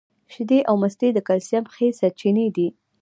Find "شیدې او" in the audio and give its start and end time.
0.33-0.75